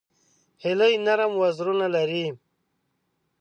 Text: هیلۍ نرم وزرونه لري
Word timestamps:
هیلۍ 0.63 0.93
نرم 1.05 1.31
وزرونه 1.41 1.87
لري 1.95 2.25